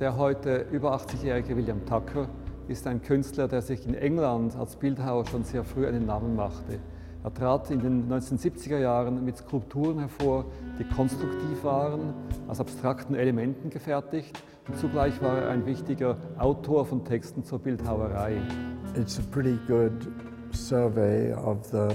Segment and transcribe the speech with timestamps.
[0.00, 2.28] Der heute über 80-jährige William Tucker
[2.68, 6.78] ist ein Künstler, der sich in England als Bildhauer schon sehr früh einen Namen machte.
[7.24, 10.44] Er trat in den 1970er Jahren mit Skulpturen hervor,
[10.78, 12.14] die konstruktiv waren,
[12.46, 18.40] aus abstrakten Elementen gefertigt und zugleich war er ein wichtiger Autor von Texten zur Bildhauerei.
[18.94, 20.06] It's a pretty good
[20.52, 21.88] survey of the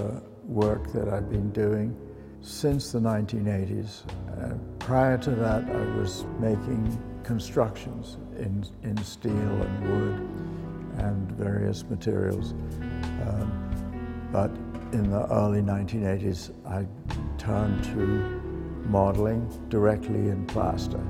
[0.46, 1.96] work that I've been doing
[2.42, 4.04] since the 1980s.
[4.36, 10.44] Uh, prior to that, I was making constructions in, in steel and wood
[10.98, 12.52] and various materials.
[13.26, 13.50] Um,
[14.30, 14.50] but
[14.92, 16.86] in the early 1980s, I
[17.38, 18.40] turned to
[18.88, 21.00] modeling directly in plaster.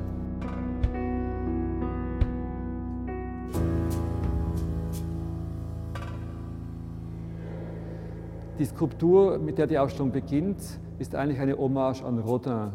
[8.59, 12.73] Die Skulptur, mit der die Ausstellung beginnt, ist eigentlich eine Hommage an Rodin.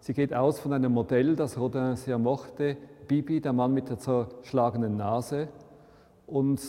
[0.00, 2.76] Sie geht aus von einem Modell, das Rodin sehr mochte,
[3.08, 5.48] Bibi, der Mann mit der zerschlagenen Nase.
[6.26, 6.60] Und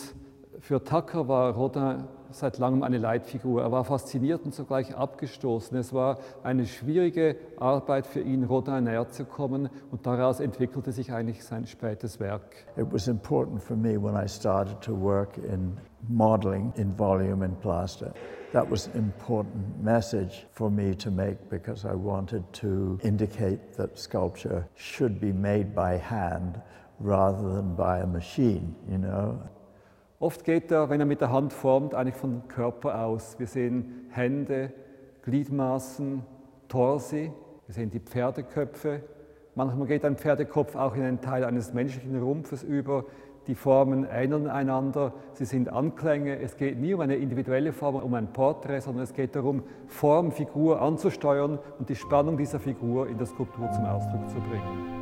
[0.58, 3.62] für Tucker war Rodin seit langem eine Leitfigur.
[3.62, 5.76] Er war fasziniert und zugleich abgestoßen.
[5.76, 11.12] Es war eine schwierige Arbeit für ihn, Rodin näher zu kommen und daraus entwickelte sich
[11.12, 12.66] eigentlich sein spätes Werk.
[12.76, 15.76] It was important for me when I started to work in
[16.08, 18.12] modeling in volume and plaster.
[18.52, 23.98] That was an important message for me to make because I wanted to indicate that
[23.98, 26.60] sculpture should be made by hand
[26.98, 29.38] rather than by a machine, you know.
[30.20, 33.38] Oft geht er, wenn er mit der Hand formt, eigentlich vom Körper aus.
[33.38, 34.70] Wir sehen Hände,
[35.22, 36.22] Gliedmaßen,
[36.68, 37.32] Torsi,
[37.66, 39.00] wir sehen die Pferdeköpfe.
[39.54, 43.06] Manchmal geht ein Pferdekopf auch in einen Teil eines menschlichen Rumpfes über.
[43.46, 46.38] Die Formen ähneln einander, sie sind Anklänge.
[46.38, 50.32] Es geht nie um eine individuelle Form, um ein Porträt, sondern es geht darum, Form,
[50.32, 54.99] Figur anzusteuern und die Spannung dieser Figur in der Skulptur zum Ausdruck zu bringen.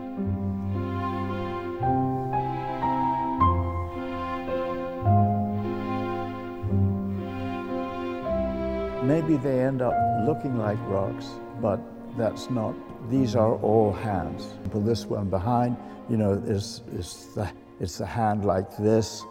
[9.09, 9.95] Maybe they end up
[10.27, 11.31] looking like rocks,
[11.63, 11.81] but
[12.19, 12.75] that's not.
[13.09, 14.53] These are all hands.
[14.71, 15.79] Well, this one behind,
[16.11, 19.25] you know, is, is the, it's the hand like this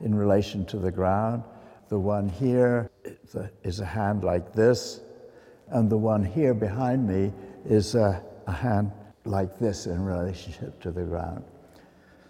[0.00, 1.44] in relation to the ground.
[1.90, 2.90] The one here
[3.62, 5.02] is a, a hand like this.
[5.68, 7.32] And the one here behind me
[7.64, 8.90] is a, a hand
[9.24, 11.44] like this in relationship to the ground.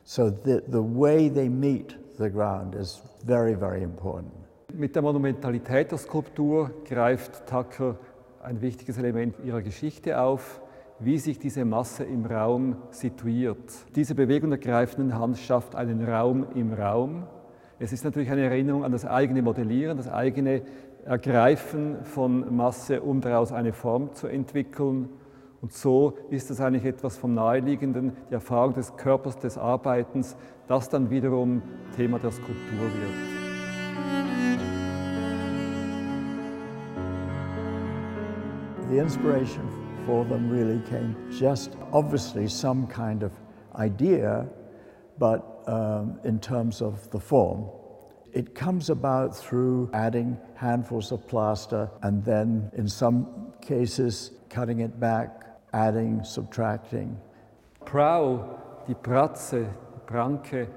[0.05, 4.34] So the, the way they meet the ground is very, very important.
[4.76, 7.96] Mit der Monumentalität der Skulptur greift Tucker
[8.42, 10.60] ein wichtiges Element ihrer Geschichte auf,
[10.98, 13.72] wie sich diese Masse im Raum situiert.
[13.94, 17.22] Diese Bewegung der greifenden Hand schafft einen Raum im Raum.
[17.78, 20.62] Es ist natürlich eine Erinnerung an das eigene Modellieren, das eigene
[21.04, 25.08] Ergreifen von Masse, um daraus eine Form zu entwickeln.
[25.60, 30.36] Und so ist es eigentlich etwas vom Naheliegenden, die Erfahrung des Körpers, des Arbeitens,
[30.66, 31.62] das dann wiederum
[31.96, 33.44] Thema der Skulptur wird.
[38.91, 39.69] The inspiration
[40.06, 43.33] for them really came just obviously some kind of
[43.75, 44.47] idea,
[45.19, 47.71] but um, in terms of the form.
[48.33, 54.99] It comes about through adding handfuls of plaster and then, in some cases, cutting it
[55.00, 57.16] back, adding, subtracting.
[57.84, 60.69] Prau, die Pratze, die Pranke,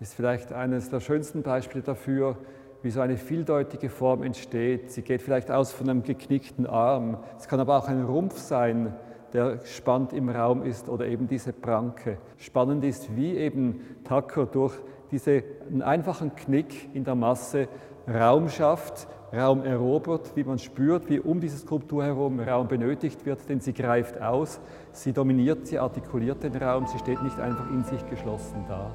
[0.00, 2.36] ist vielleicht eines der schönsten Beispiele dafür,
[2.82, 4.90] wie so eine vieldeutige Form entsteht.
[4.90, 7.18] Sie geht vielleicht aus von einem geknickten Arm.
[7.38, 8.94] Es kann aber auch ein Rumpf sein,
[9.32, 12.18] der spannt im Raum ist oder eben diese Pranke.
[12.36, 14.74] Spannend ist, wie eben Tucker durch
[15.10, 17.68] diesen einfachen Knick in der Masse
[18.08, 23.48] Raum schafft, Raum erobert, wie man spürt, wie um diese Skulptur herum Raum benötigt wird,
[23.48, 24.60] denn sie greift aus,
[24.92, 28.90] sie dominiert, sie artikuliert den Raum, sie steht nicht einfach in sich geschlossen da.